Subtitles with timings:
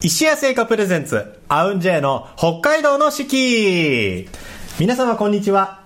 [0.00, 4.28] 石屋製菓プレゼンツ、アウンジェイの北海道の四季
[4.78, 5.82] 皆様こんにちは。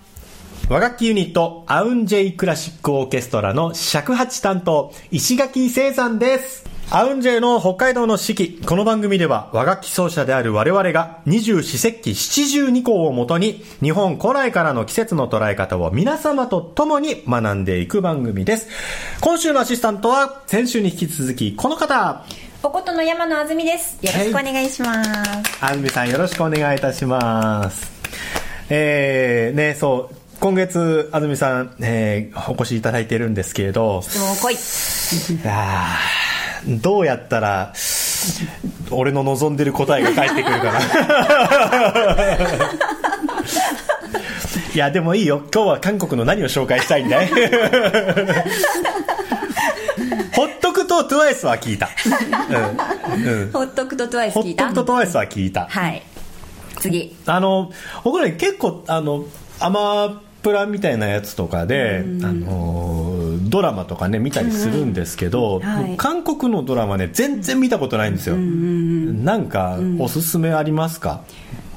[0.68, 6.66] 和楽器ユニット、アウンジェイクラシックオーケストラの尺八担当、石垣聖山です。
[6.90, 8.60] アウンジェイの北海道の四季。
[8.66, 18.68] この番組では和楽器奏者である我々が二十四節気七十二項をもとに日本古来からの季節の捉え方を皆様と共に学んでいく番組です。
[19.22, 22.26] 今週のアシスタントは先週に引き続きこの方。
[22.64, 23.98] おことの山野あずみです。
[24.06, 25.10] よろしくお願いします。
[25.60, 27.90] あずみさんよろしくお願いいたします。
[28.70, 34.56] えー、ね、そう、今月、あずみさん、えー、お越しいただいてるんですけれど、質問来い。
[36.80, 37.72] どうやったら、
[38.90, 40.78] 俺の望んでる答えが返ってくるかな。
[44.74, 45.42] いや、でもいいよ。
[45.52, 47.30] 今日は韓国の何を紹介したいんだい？
[51.04, 51.88] とくと TWICE は聞いた。
[53.14, 53.42] うん。
[53.42, 53.52] うん。
[53.52, 54.72] ほっとくとトワイスほっ聞いた？
[54.72, 55.66] とくと TWICE は聞いた。
[55.66, 56.02] はい。
[56.80, 57.16] 次。
[57.26, 57.72] あの
[58.04, 59.24] 僕ら結構あの
[59.60, 71.22] アマプラみたいなやつとかで、あのドラマとかね見たりするんですけど、はい韓国のドラマね全然見たことないんですよ、なんかおすすめありますか、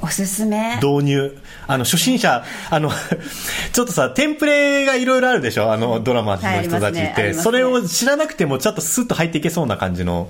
[0.05, 0.75] おすすめ？
[0.75, 1.37] 導入。
[1.67, 2.91] あの初心者あの
[3.73, 5.71] ちょっとさテンプレがいろいろあるでしょ？
[5.73, 7.33] あのドラマのはい人たちって、ねね。
[7.33, 10.29] それを知らなくてもちょっとスッと入っていけそうな感じの。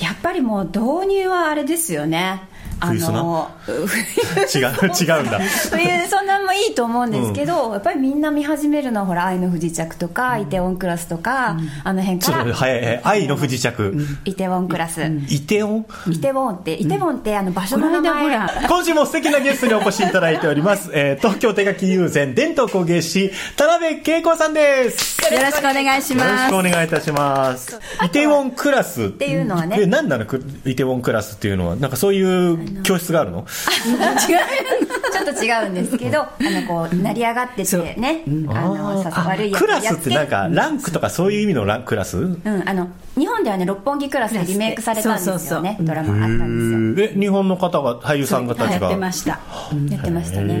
[0.00, 2.42] やっぱりもう導入はあれですよね。
[2.78, 5.40] あの、違う違うんだ。
[5.70, 15.02] 冬そんなんもいいと思うんですけど、やっぱりみんな見始めるのはほら、愛の不時着とか、イテウォンクラスとか、あの辺から、早い愛の不時着、イテウォンクラス。
[15.28, 15.86] イテオン？
[16.10, 18.38] イテウォンって、イテウォンってあの場所の名前。
[18.68, 20.90] 今週も素敵なゲストにお越しいただいております。
[20.92, 25.18] えー東京手書き友禅伝統工芸士、田辺恵子さんです。
[25.32, 26.62] よろしくお願いしよろしますくお。
[26.62, 27.80] 願いいたします。
[28.04, 29.06] イテウォンクラス？
[29.06, 29.78] っていうのはね。
[29.80, 30.26] え、何なの？
[30.26, 33.46] くイテウォンクラスっていうのは、なんかそういう教室があるの？
[33.46, 42.18] ちょっと違うんですけど、あのこう成り上がっててね、あのさ悪いクラスってなんか、ランクとかそういう意味のランクラス？
[42.18, 45.40] うん、あの日本ではね六本木クラスでリメイクされたんですよね。
[45.40, 45.86] そうそうそう。
[45.86, 47.16] ドラマあったんですよ。
[47.16, 48.88] え、日本の方が、俳優さん方たちやが。
[48.88, 49.30] ってました。
[49.30, 50.54] やってましたね。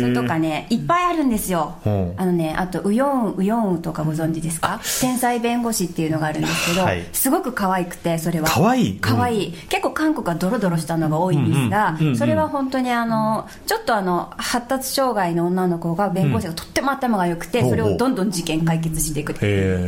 [0.00, 1.76] それとかねいっぱいあるんですよ。
[1.86, 2.14] うん。
[2.16, 4.80] あのねあとウヨンウヨンウとかご存知ですか？
[5.00, 7.04] 天才弁護士っていうのがあるんですけど、はい。
[7.12, 8.48] すごく可愛くてそれは。
[8.48, 8.98] 可愛い？
[9.00, 9.52] 可愛い。
[9.52, 19.34] 結構韓国はドロドロしたのが多いんですが、うんうんうんうんそれは本当にあのちょっとあの発達障害の女の子が弁護士がとっても頭が良くて、うんそれをどんどん事件解決していく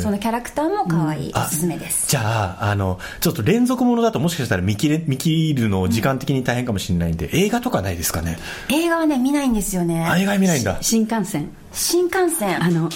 [0.00, 8.38] そのキャラクターも可愛い、おすすめですじゃあ、あの、ちょっと連続ものだともしかしたら見切れ、見切るの時間的に大変かもしれないんで、映画とかないですかね？
[8.70, 10.04] 映画はね見ないんですよね。
[10.06, 10.78] あ映画見ないんだ。
[10.82, 11.50] 新幹線。
[11.72, 12.62] 新幹線。
[12.62, 12.91] あの、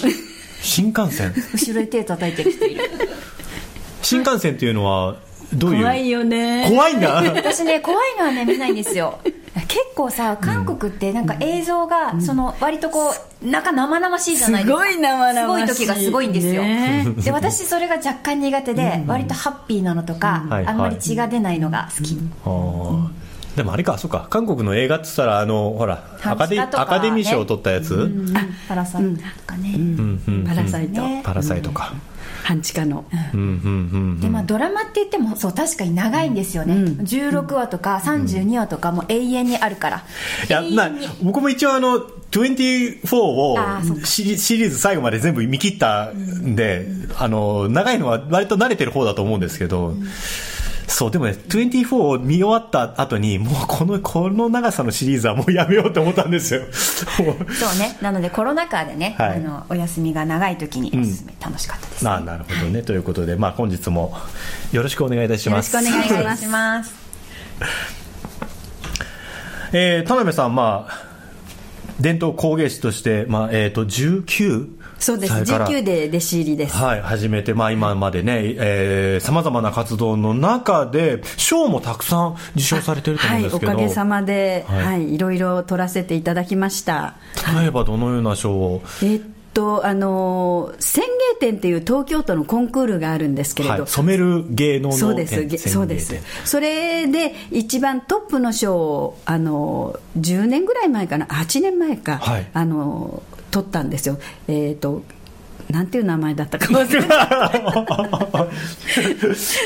[0.61, 1.33] 新幹線？
[1.53, 2.81] 後ろで手叩いてる人いる。
[4.01, 5.17] 新幹線っていうのは、
[5.53, 5.81] どういう？
[5.81, 6.65] 怖いよね。
[6.69, 7.15] 怖いんだ。
[7.35, 9.19] 私ね怖いのはね見ないんですよ
[9.69, 13.13] 結構さ韓国ってなんか映像がその割とこ
[13.43, 13.63] うなん。
[13.63, 14.83] か生々しいじゃないですか。
[14.83, 23.07] すごい生々しいすごい時がすごいんですよ、ね で私それが若干苦手で割とハッピーなのとか、はいあんまり血が出ないのが好き、あー。
[23.55, 26.55] でもあれか、そうか、韓国の映画って言ったら、あの、ほら、アカデ
[27.11, 28.33] ミー賞を取ったやつ、うん。
[28.67, 31.01] パラサイトとかね、うんうんパラサイト。
[31.01, 31.21] ね。
[31.25, 31.93] パラサイトか。
[32.49, 33.05] 半地下の。
[33.33, 33.47] うんうんう
[34.17, 40.03] んでまあ、ドラマって言ってもそう確かに長いんですよね、16話とか32話とかもう永遠にあるから、
[40.47, 41.99] いや、まあ僕も一応あの、
[42.31, 43.57] 24を
[44.03, 46.87] シリシリーズ最後まで全部見切ったんで、
[47.17, 49.93] あの、長いのは割と慣れてる方だと思うんですけど、
[50.89, 56.61] そう、でもね、24を見終わった後に、もうこの、この長さのシリーズはもうやめようと思ったんですよ。
[56.73, 62.81] そうねなのでコロナ禍でね、はいあのお休みが長い時におすすめ、楽しかったです、まあ、なるほどね。
[62.81, 64.17] ということで、まあ、本日も
[64.71, 65.75] よろしくお願いいたします。
[65.75, 66.93] よろしくお願いします
[69.71, 71.03] えー田辺さん、まあ、
[71.99, 75.33] 伝統工芸士として、まあ、えっ、と、19そうです。
[75.33, 76.75] 歳から19で弟子入りです。
[76.75, 84.85] はい、始めて、まあ今までね、えー、様々な活動の中で、賞もたくさん受賞されてると思はい、うんですけど、おかげさまで、はい。
[84.85, 87.15] はい、いろいろ取らせていただきました。
[87.57, 89.21] 例えばどのような賞を、えっ
[89.53, 96.15] と、あの、宣芸展っていう東京都のコンクールがあるんですけれど、はい、染める芸能のそうです、そうです。
[96.45, 102.47] それで一番トップの賞をあの10年ぐらい前かな、8年前か、はい。
[102.53, 104.17] あの取ったんですよ。
[104.47, 105.03] えっ、と
[105.69, 107.29] なんていう名前だったか忘れた。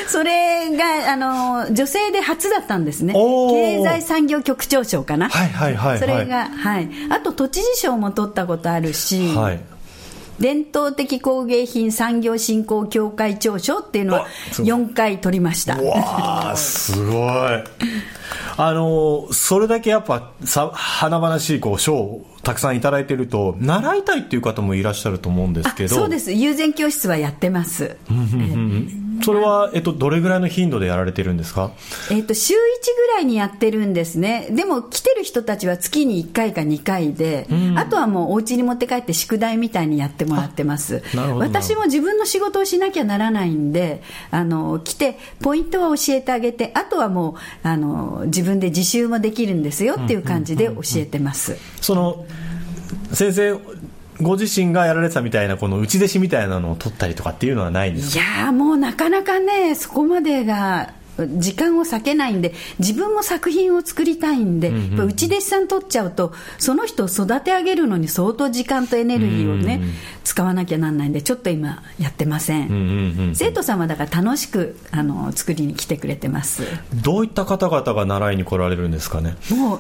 [0.09, 3.13] それがあの女性で初だったんですね。
[3.13, 5.29] 経済産業局長賞かな。
[5.29, 5.99] はいはいはいはい。
[5.99, 9.61] それが、はい、あと都知事賞も取ったことあるし、はい。
[10.39, 15.81] 伝統的工芸品産業振興協会長賞っていうのは4回取りました。
[15.81, 17.63] わあすごい。
[18.55, 25.95] あのそれだけやっぱさ華々しいこう賞をたくさんいただいてると習いたいっていう方もいらっしゃると思うんですけど。
[25.95, 26.31] そうです。
[26.31, 27.97] 友禅教室はやってます
[29.23, 31.71] それは、えっと、どれぐらいの頻度でやられてるんですか、
[32.11, 34.47] えっと、週1ぐらいにやってるんですね。
[34.51, 41.03] でも来てる人たちは月に1回か2回で、あとはもうお家に持って帰って宿題みたいにやってもらってます。
[41.37, 52.25] 私も自分の仕事をしなきゃならないんであの来てポイントは教えてあげてあとはもうあの自分で自習もできるんですよっていう感じで教えてます、その
[53.11, 53.59] 先生
[54.23, 58.23] ご自身がやられてたみたいなこの内弟子みたいなのを取ったりとかっていうのはないんですか？
[58.23, 60.93] いやもうなかなかねそこまでが
[61.37, 69.93] 時間を割けないんで自分も作品を作りたいんで、うんうん、内弟子さん取っちゃうとその人を育て上げるのに相当時間とエネルギーをね、うんうん、
[70.23, 76.63] 使わなきゃなんないんでちょっと今やってませんうんうんうん、生徒さんはだから楽しくあの作りに来てくれてます。
[76.95, 79.35] どういった方々が習いに来られるんですかね？
[79.51, 79.79] もう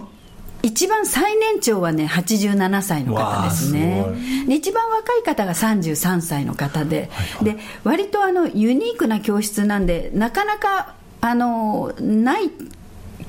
[0.63, 4.05] 一番最年長はね87歳の方ですね。
[4.47, 7.09] で一番若い方が33歳の方で。
[7.11, 12.49] はいはい、で割とあのユニークな教室なんでなかなかあのない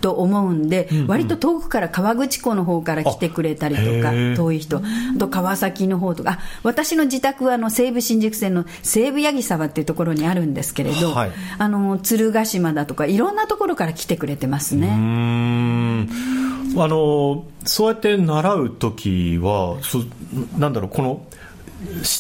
[0.01, 16.07] と思うんで、うんうん、割と遠くから川口湖の方から来てくれたりとか、遠い人、あと川崎の方とか、私の自宅はあの西武新宿線の西武八木沢っていうところにあるんですけれど、はい、あの鶴ヶ島だとか、いろんなところから来てくれてますね。
[16.77, 19.99] あのそうやって習う時はそ
[20.59, 21.27] なんだろうこの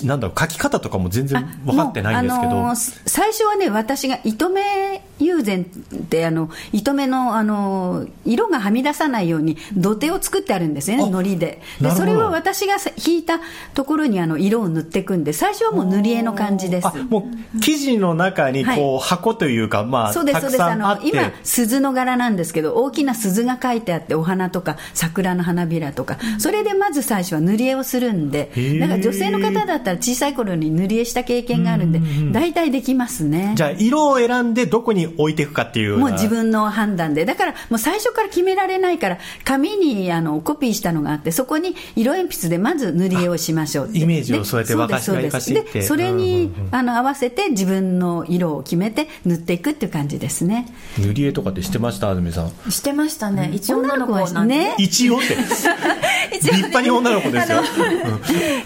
[0.04, 11.62] なんだろう書き方とかも全然分かってないんですけど、あのー、最初はね私が糸目友禅ってあの糸目のあの色がはみ出さないように土手を作ってあるんですよね糊で。
[11.80, 13.40] でそれを私が引いた
[13.74, 16.88] ところにあの色を塗っていくんで最初はもう塗り絵の感じです。
[17.08, 20.62] もう生地の中にこう、箱というかまあそうですそうです。
[20.62, 26.18] あの今鈴の柄なんですけど大きな鈴が書いてあってお花とか桜の花びらとか。
[26.38, 28.50] それでまず最初は塗り絵をするんで
[28.80, 32.00] だから女性の方だったら小さい頃に塗り絵した経験があるんで
[32.32, 33.52] 大体できますね。
[33.56, 50.66] じゃあ色を選んでどこに置いていくかっていうもう自分の判断でだからもう最初から決められないから紙にあのコピーしたのがあってそこに色鉛筆でまず塗り絵をしましょうイメージをそうやって沸かしかかしてでそれに、あの合わせて自分の色を決めて塗っていくっていう感じですね。
[50.98, 52.10] 塗り絵とかってしてました？
[52.10, 52.70] 安住さん。
[52.70, 53.50] してましたね。
[53.52, 54.74] 一応女の子はね。
[54.78, 55.36] 一応って。
[56.32, 57.60] 立派に女の子ですよ。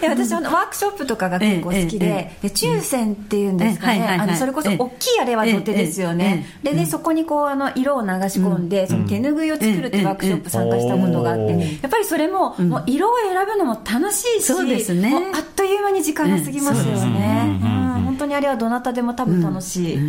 [0.01, 6.28] いや私はワークショップとかが結構好きで,、で抽選っていうんですかね、あのそれこそ大きいあれは土手ですよね、
[6.63, 15.31] ででそこにこうあの色を流し込んで、その手ぬぐいを作るっていうワークショップ参加したことがあって、やっぱりそれも,、もう色を選ぶのも楽しいしそうですね。
[15.33, 17.78] あっという間に時間が過ぎますよね、本
[18.19, 19.99] 当にあれはどなたでも多分楽しい、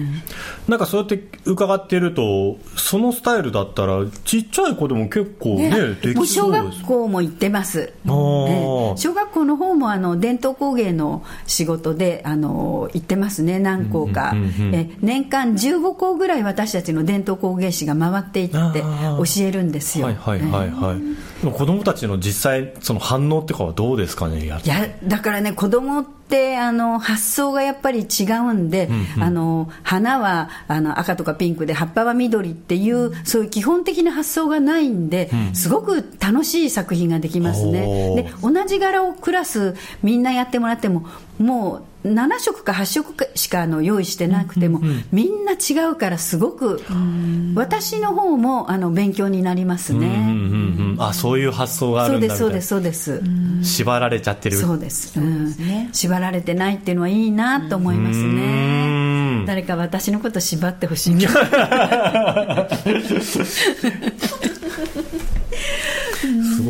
[0.69, 14.35] なんかそうやって伺ってるとそのスタイルだったらちっちゃい子でも結構ねねできそう小学校も行ってます、小学校の方もあの伝統工芸の仕事であの行ってますね何校か、
[14.73, 20.07] え年間15校ぐらい私たちの伝統工芸士が回っていって教えるんですよ。
[20.07, 21.01] はいはいはいはい、
[21.49, 24.61] 子供たちの実際その反応ってかはどうですかねいや
[25.05, 38.15] だからね子供ってあの発想がやっぱり違うんで、うんうん、あの花はあの赤とかピンクで葉っぱは緑っていう、そういう基本的な発想がないんで、うん、すごく楽しい作品ができますね。
[38.15, 41.07] で同じ柄をクラスみんなやってもらっても
[41.41, 44.81] もう7色か8色しかあの用意してなくても、
[45.11, 46.83] みんな違うからすごく
[47.55, 50.21] 私の方もあの勉強になりますね、うんうん
[50.93, 53.75] うん、あそういう発想があるんだそうですそうですそうです。
[53.81, 54.57] 縛られちゃってる。
[54.57, 59.45] そうです、うん、ね、縛られてないっていうのはいいなと思いますね。
[59.47, 61.21] 誰か私のこと縛ってほしい。
[61.21, 61.27] す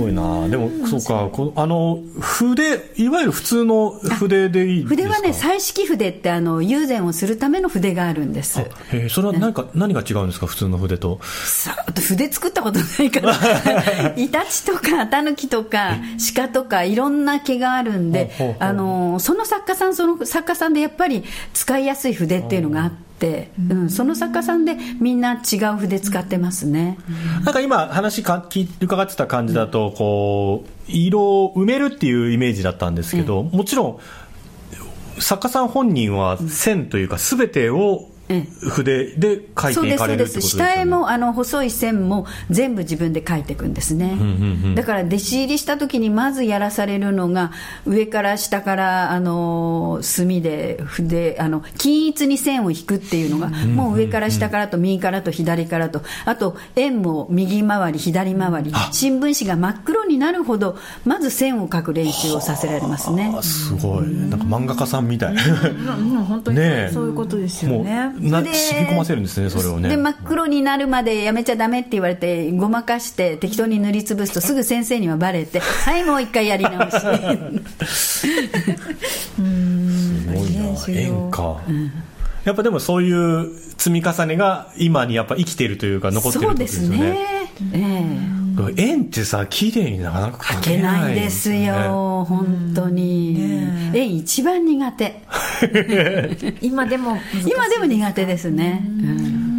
[0.00, 0.48] ごいな。
[0.48, 1.28] でもそうか。
[1.32, 8.60] こあの筆いわゆる普通の筆でいい筆はね彩色筆ってあの友禅をするための筆があるんです。
[8.92, 10.46] へそれは何か、ね、何が違うんですか？
[10.46, 11.20] 普通の筆と。
[11.22, 14.14] さ筆作ったことないから。
[14.16, 15.96] イタチとかタヌキとか
[16.34, 23.09] 鹿とかいろんな毛があるんであのその作家さんその作家さんでやっぱり使いやすい筆っていうのがあって、
[23.70, 26.98] うん、その作家さんでみんな違う筆使ってますね、
[27.44, 28.48] なんか今話か
[28.80, 33.98] 伺ってた感じだとこう色を埋めるっていうイメージだったんですけど、もちろん
[35.18, 38.08] 作家さん本人は線というか全てを
[38.60, 40.70] 筆で描いていかれるってことですよね。
[40.72, 44.16] 下絵もあの細い線も全部自分で描いていくんですね、
[44.74, 47.52] だから弟子入りした時にまずやらされるのが
[47.86, 56.02] 上から下からあの墨で筆あの均一に線を引くっていうのが、もう上から下からと右からと左からと。
[56.24, 63.34] あと円も右回り左回り新聞紙が真っ黒になるほどまず線を描く練習をさせられますね。
[63.42, 64.06] すごい。
[64.06, 66.58] なんか漫画家さんみたい、本当に
[66.92, 68.50] そういうことですよねな染
[68.82, 69.88] み込ませるんですねそれをね。
[69.88, 76.96] で真っ黒になるまでやめちゃダメって言われてごまかして適当に塗りつぶすとすぐ先生にはバレてはいもう一回やり直し。
[79.38, 80.26] うん。
[80.26, 81.92] すごいな演歌、うん。
[82.44, 86.96] やっぱでもそういう積み重ねが今にやっぱ生きてるというか残ってるってことですよね。
[86.98, 87.70] そうですね。
[87.74, 88.39] ええ
[88.76, 95.22] 円ってさ綺麗になかなか描けないですよ、本当に、ね、円一番苦手
[96.60, 98.84] 今でも今でも苦手ですね、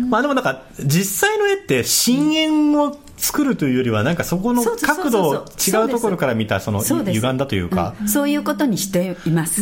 [0.10, 0.44] まあでもなん。
[0.44, 4.16] か実際の絵って深淵を作るというよりはなん。
[4.16, 7.38] かそこの角度違うところから見たその歪ん。
[7.38, 9.62] だというかそういうことにしています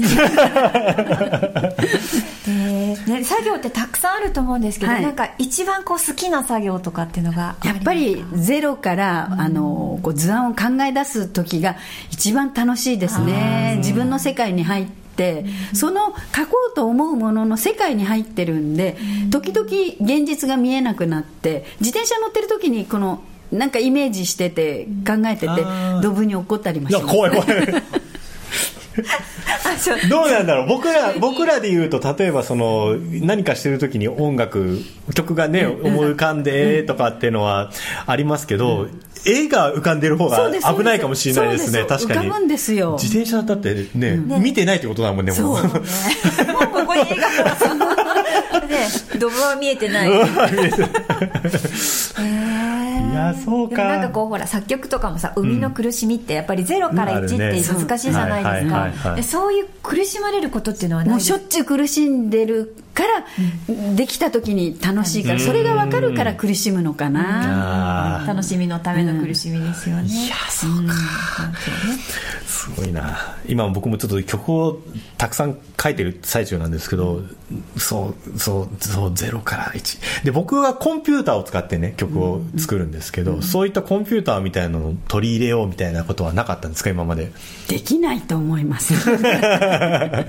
[2.49, 3.13] えー。
[3.13, 11.75] ね、作業ってたくさんあると思うんですけど、はい、なんか一番こう好きな作業とかっていうのがやっぱりゼロから、うん、あのこう図案を考え出す時が
[12.11, 13.75] 一番楽しいですね。
[13.77, 18.97] 自分の世界に入ってその書こうと思うものの世界に入ってるんで
[19.29, 25.47] 時々現実が見えなくなって自転車乗ってる時にこのなんかイメージしてて考えてて
[26.01, 27.05] ドブに怒ったりもします。
[27.07, 27.83] 怖い怖い
[30.09, 30.67] どうなんだろう。
[30.67, 34.79] 僕ら僕らで言うと例えばその何かしてる時に音楽
[35.13, 37.71] 曲がね思い浮かんでとかっていうのは
[38.05, 38.87] ありますけど、
[39.25, 41.85] 絵が浮かんでる方が危ないかもしれないですね。
[41.85, 42.29] 確かに。
[42.29, 45.55] 自転車だってね、見てないってことだもんねもう。
[45.55, 45.61] ね。
[46.53, 47.19] もうここに絵が
[48.67, 50.09] でドブは見えてない。
[50.09, 50.11] い
[53.13, 53.83] やそうか。
[53.85, 59.23] なんかこうほら作曲とかもさ生みの苦しみってやっぱり0から1って難しいじゃないですか。
[59.23, 68.25] そういう苦しまれることっていうのはもうしょっちゅう苦しんでるからできた時に楽しいからそれが分かるから苦しむのかな。
[68.27, 70.03] 楽しみのための苦しみですよね。
[70.03, 70.93] いやそうか。
[72.45, 73.37] すごいな。
[73.47, 74.81] 今僕もちょっと曲を
[75.17, 77.21] たくさん書いてる最中なんですけど
[77.77, 87.31] そうそうそう0から1で僕はコンピューターを使ってね曲を作るんですけどそういったコンピューターみたいなのを取り入れようみたいなことはなかったんですか今まで。
[87.69, 88.93] できないと思います。
[89.09, 90.25] や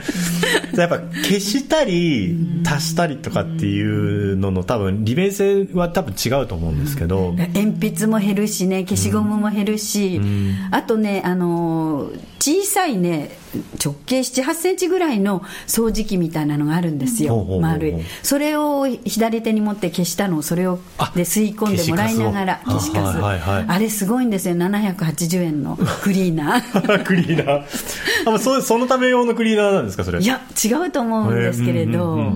[0.87, 13.31] っぱ消したり足したりとかっていうのの多分利便性は多分違うと思うんですけど、鉛筆も減るしね消しゴムも減るし、うん、あとねあの小さいね
[13.83, 17.95] 直径7 8センチぐらいの掃除機みたいなのがあるんですよ、丸い。
[18.23, 20.79] それを左手に持って消したのをそれを
[21.15, 23.19] で吸い込んでもらいながら消しカス。
[23.21, 24.55] あれすごいんですよ。
[24.57, 27.03] 780円のクリーナー。
[27.05, 28.35] クリーナー。
[28.35, 30.21] あそそのため用のクリーナーなんですかそれ？
[30.21, 32.33] いや違うと思うんですけれど、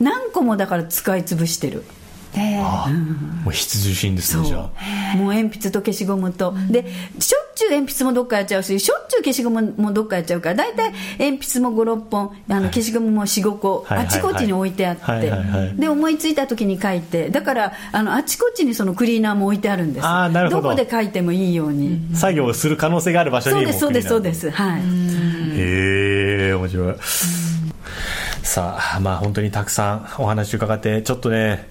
[0.00, 1.84] 何個もだから使い潰してる
[2.34, 2.90] えー、
[3.42, 5.16] もう必需品ですねじゃあ。
[5.16, 6.84] もう鉛筆と消しゴムと、で
[7.18, 15.32] しょっちゅう鉛筆もどっかやっちゃうししょっちゅう消しゴムもどっかやっちゃうから大体鉛筆も56本あの消しゴムも45個、あちこちに置いてあって、
[15.76, 17.30] で思いついた時に書いて。
[17.30, 20.06] だからあのあちこちにそのクリーナーも置いてあるんです。
[20.06, 20.62] あなるほど。
[20.62, 24.50] どこで書いてもいいように、作業する可能性がある場所にそうですそうですそうです。
[24.50, 24.80] はい。
[24.80, 26.94] へえ面白い。
[28.42, 31.68] さあまあ本当にたくさんお話伺ってちょっとね、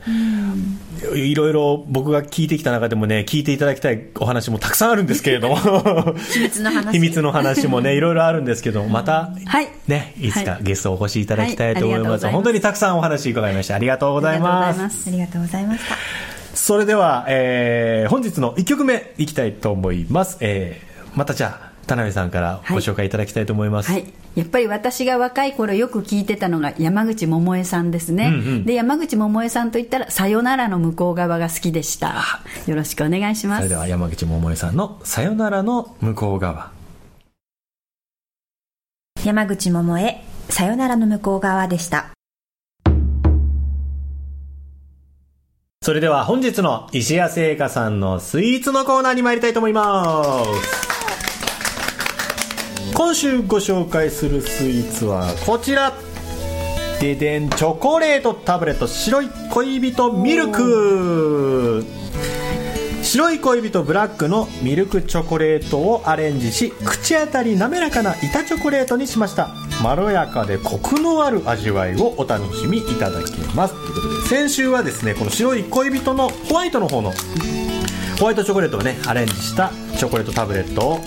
[1.16, 5.58] いろいろ僕が聞いてきた中でもね聞いていただきたいお話もたくさんあるんですけれども。
[6.34, 6.94] 秘密の話。
[6.94, 12.26] 秘密の話もねいろいろあるんですけどまた、はい、ねいつかゲストお越しいただきたいと思います。
[12.26, 13.76] はい、本当にたくさんお話伺いました。
[13.76, 15.10] ありがとうございます。
[15.10, 15.96] ありがとうございました
[16.58, 32.42] それでは、えー、本日の1曲目いきたいと思います、えー、またじゃあ田辺さんからご紹介いただきたいと思います、はい、はい、やっぱり私が若い頃よく聞いてたのが山口百恵さんですね、うんうん、で山口百恵さんといったら「さよならの向こう側」が好きでした。
[32.68, 33.60] よろしくお願いします。
[33.60, 36.72] それでは山口百恵さんの「さよならの向こう側」
[39.24, 42.18] 山口百恵「さよならの向こう側」でした。
[45.88, 50.97] それでは本日の石屋製菓さんのスイーツのコーナーに参りたいと思います
[52.98, 55.94] 今週ご紹介するスイーツはこちら。
[57.00, 61.86] ででんチョコレートタブレット白い恋人ミルク。
[63.04, 69.50] 白い恋人ブラックのミルクチョコレートをアレンジし口当たり滑らかな板チョコレートにしました。
[69.84, 73.76] まろやかでコクのある味わいをお楽しみいただけます。
[73.76, 77.14] ということで先週はですねこの白い恋人のホワイトの方の
[78.18, 81.00] ホワイトチョコレートをねアレンジしたチョコレートタブレットを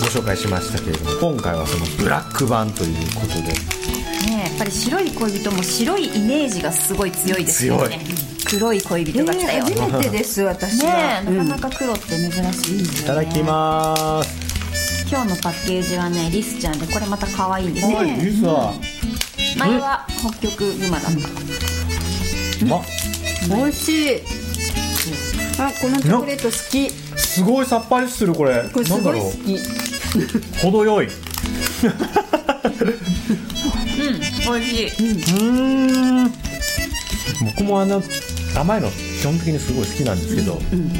[0.00, 3.42] ご紹介しましたけれども今回はそのブラック版ということで。
[3.42, 8.00] ねやっぱり白い恋人も白いイメージがすごい強いですよね。
[8.46, 15.08] 黒い恋人が来たよ、えー、初めてです私は、ね、なかなか黒って珍しいですよ、ね、いただきます。
[15.10, 22.82] 今日のパッケージはねリスちゃんでこれまた可愛いんですね、リスは、うん、前は北極熊だった、うん、ま
[23.56, 24.20] 美味しい。
[25.58, 26.90] あこのチョコレート好き。
[27.18, 28.68] すごいさっぱりするこれ。
[28.72, 29.81] これすごい好き
[30.62, 31.06] 程よい。
[31.06, 31.12] うん
[34.44, 34.88] 美味しい。
[35.40, 35.42] う
[36.26, 36.32] ん。
[37.44, 38.02] 僕もあの
[38.56, 40.90] 甘いの基本的にすごい好きなんですけど、うんうん。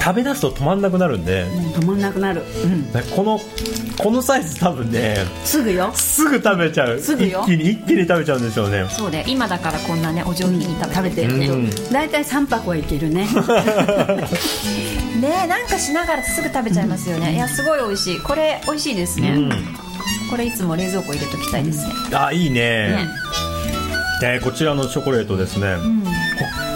[0.00, 3.40] 食べ出すと止まんなくなるんで、止まんなくなる、うん、この
[4.02, 5.92] このサイズ多分ねすぐよ。
[5.94, 6.98] すぐ食べちゃう。
[6.98, 7.42] すぐよ。
[7.44, 8.86] 一気に一気に食べちゃうんでしょうね。
[8.88, 13.28] そうで今だからこんなねお上品に食べてるね、うん、大体3箱はいけるね。
[15.20, 18.20] ねなんかしながらすぐ食べちゃいますよね、いやすごい美味しい。
[18.20, 19.36] これ美味しいですね、
[20.30, 22.60] これいつも冷蔵庫入れときたいですね、あいいね。
[22.60, 23.08] ね。
[24.22, 25.99] えー、こちらのチョコレートですね、うん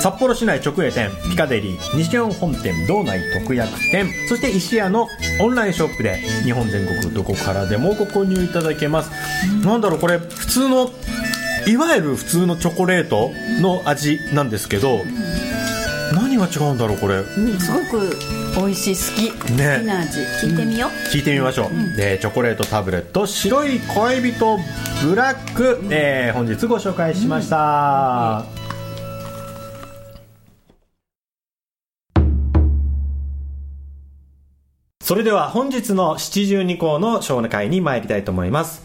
[0.00, 5.08] 札幌市内直営店ピカデリー西日本本店道内特約店そして石屋の
[5.40, 9.10] オンラインショップで日本全国どこからでもご購入いただけます、
[9.50, 10.90] うん、なんだろうこれ普通の
[11.66, 13.30] いわゆる普通のチョコレート
[13.60, 18.10] の味なんですけど、うん、何が違うんだろうこれ、うん、すごく
[18.56, 20.18] 美味しい好き、ね、好きな味。
[20.46, 24.58] 聞いてみよう、聞いてみましょう、うん、でチョコレートタブレット白い恋人
[25.02, 28.44] ブラック、えー、本日ご紹介しました、
[35.04, 38.82] それでは本日の七十二項の小会に参りたいと思います。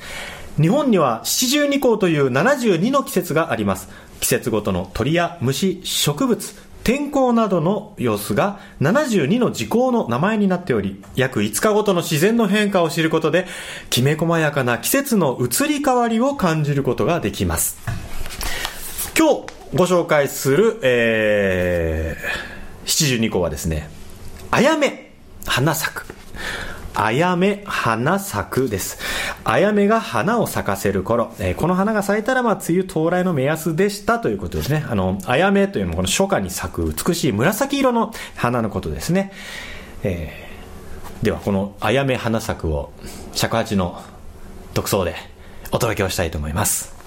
[0.60, 3.88] 日本には七十二項という72の季節があります。
[4.20, 13.48] 季節ごとの鳥や虫、植物、天候などの様子が72の時効の名前になっており、約5日ごとの自然の変化を知ることで、
[13.90, 17.78] きめ細やかな季節の移り変わりを感じることができます。
[19.18, 23.90] 今日ご紹介する、えー、72項はですね、
[24.52, 25.09] あやめ。
[25.46, 26.06] 花咲く。
[26.96, 28.98] あやめ花咲くです。
[29.46, 34.86] あやめが花を咲かせる頃、えー、この花が咲いたら、まあ、梅雨到来の目安でしたということですね。
[34.90, 39.32] あの、あやめというのはこの初夏に咲く美しい紫色の花のことですね。
[40.04, 42.92] えー、では、このあやめ花咲くを
[43.34, 44.02] 尺八の
[44.74, 45.16] 独奏で
[45.72, 46.99] お届けをしたいと思います。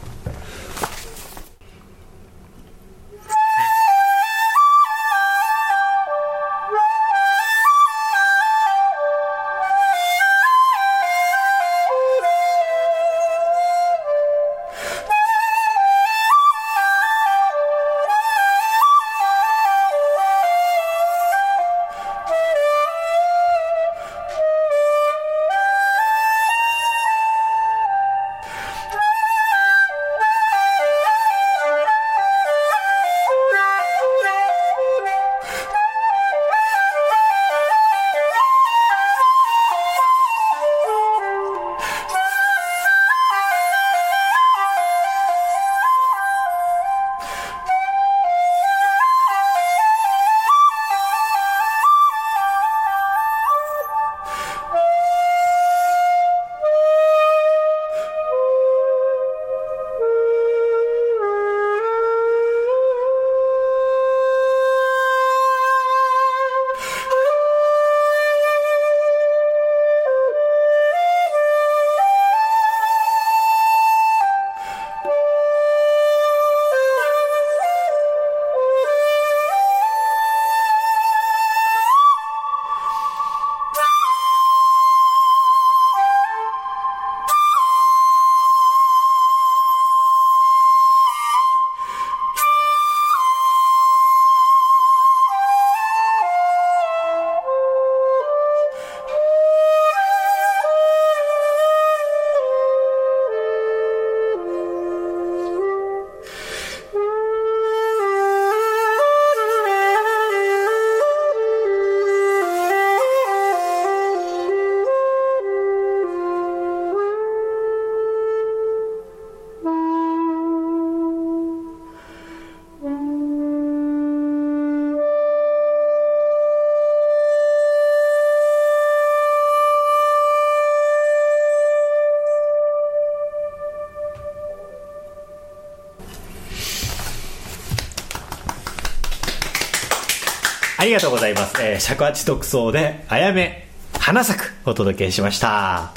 [140.82, 141.62] ありがとうございます。
[141.62, 143.68] えー、尺八特奏で、あやめ、
[144.00, 145.92] 花咲く、お届けしました。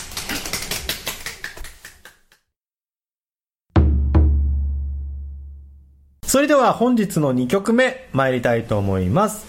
[6.28, 9.46] それでは本日の2曲目参りたいと思います、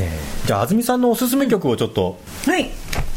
[0.00, 2.70] えー、じゃあ安住さんのおすすめ曲をちょっとはい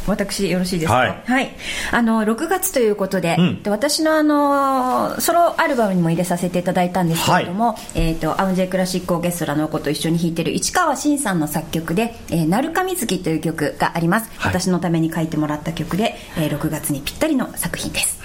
[0.08, 1.52] 私よろしいですか、はい、はい、
[1.92, 18.20] あの6月ということでうん、で私のあのソロアルバムにも入れさせていただいたんですけれども、はい、えーと、アウンジェクラシックオーケストラの子と一緒に弾いてる市川新さんの作曲で「えー、鳴神月」という曲があります、はい、私のために書いてもらった曲で、えー、6月にぴったりの作品です、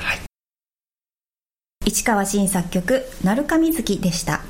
[1.86, 4.40] 市川新作曲「鳴神月」でした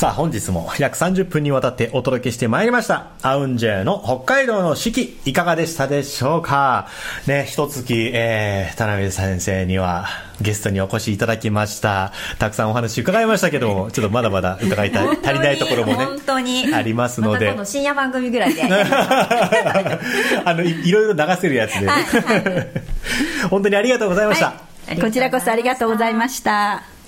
[0.00, 3.08] さあ本日も約30分にわたってお届けしてまいりました。
[3.20, 6.88] アウンジェの北海道の四季、いかがでしたでしょうか？
[7.26, 10.06] ね、一月、えー、田辺先生には
[10.40, 12.14] ゲストにお越しいただきました。
[12.38, 17.52] たくさんお話伺いましたけども、 ちょっとまだまだ伺いたい、足りないところもね、本当にありますので。
[17.52, 18.62] ま、深夜番組ぐらいで。
[20.46, 22.68] あのい、いろいろ流せるやつで、ね、はいはい、
[23.50, 24.46] 本当にありがとうございました。
[24.46, 24.54] は
[24.96, 26.99] い、こちらこそありがとうございました。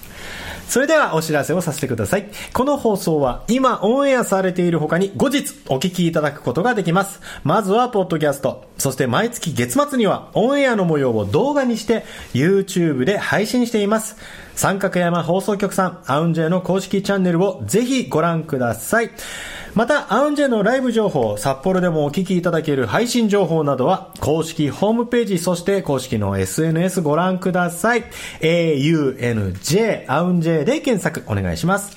[0.73, 2.31] それではお知らせをさせてください。
[2.55, 7.21] この放送は今オンエアされている他に後日お聞きいただくことができます。
[7.45, 8.65] まずはポッドキャスト。
[8.79, 14.17] そして毎月月末にはオンエアの模様を動画にして YouTube で配信しています。
[14.55, 19.11] 三角山放送局さん、アウンジェの公式チャンネルをぜひご覧ください。
[19.75, 28.05] また、アウンジェのライブ情報、札幌でもお聞きいただける配信情報などは、公式ホームページ、そして公式の SNS ご覧ください。
[28.41, 31.97] AUNJ、アウンジェで検索お願いします。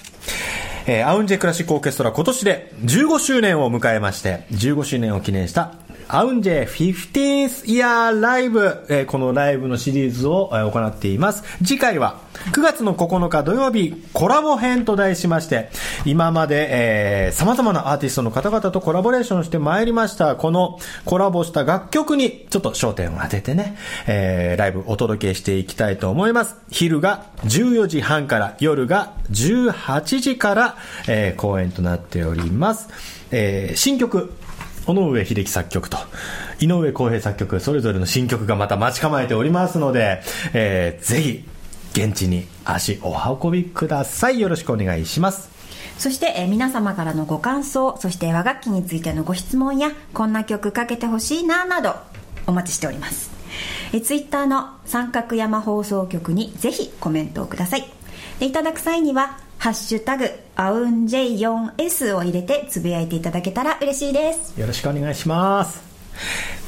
[0.87, 5.73] えー、アウンジェクラシックオーケストラ今年で15周年を迎えまして、15周年を記念した
[6.07, 11.43] アウンジェ 15th Year Live、えー、このライブのシリーズを、えー、行っています。
[11.63, 12.19] 次回は
[12.51, 15.69] 9月の9日土曜日コラボ編と題しまして、
[16.05, 20.35] 今まで、えー、様々なアーティストの方々とコラボレーションしてまいりました。
[20.35, 26.55] このコラボした楽曲にちょっと焦点を当ててね、えー、ライブお届けしていきたいと思います。
[26.69, 32.89] 昼が14時半から夜が18時から、えー、公演となっております。
[33.31, 34.33] えー、新曲
[34.87, 35.97] 尾上秀樹作曲と、
[36.59, 40.21] 井上康平作曲、それぞれの新曲がまた待ち構えておりますので、
[40.53, 41.45] えー、ぜひ、
[41.93, 44.39] 現地に足お運びください。
[44.39, 45.49] よろしくお願いします。
[45.97, 51.95] そして、えー、皆様からのご感想、そして和楽器についてのご質問や、こんな曲かけてほしいな、など、
[52.47, 53.31] お待ちしております。
[53.93, 57.85] えツイッターの三角山放送局にぜひコメントをください。
[58.39, 64.61] でいただく際には、ハッシュタグ、アウン J4S を入れてつぶやいていただけたら嬉しいです。
[64.61, 65.81] よろしくお願いします。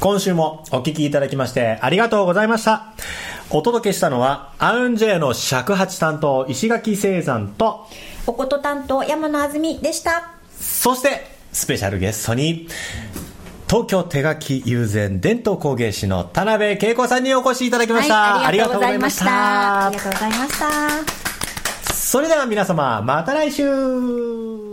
[0.00, 2.94] 今週もお聞きいただきましてありがとうございました。
[3.50, 7.86] お届けしたのは、アウン J の尺八担当、石垣聖山と、
[8.26, 10.32] おこと担当、山野あずみでした。
[10.60, 12.66] そして、スペシャルゲストに、
[13.68, 18.38] 東京手書き友禅伝統工芸士の田辺恵子さんにお越しいただきました。
[18.38, 19.86] はい、ありがとうございました。
[19.86, 21.17] ありがとうございました。
[22.08, 24.67] それでは皆様、また来週。